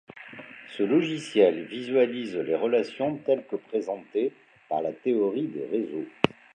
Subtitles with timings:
[0.71, 4.33] Ce logiciel visualise les relations telles que présentées
[4.67, 6.07] par la théorie des réseaux.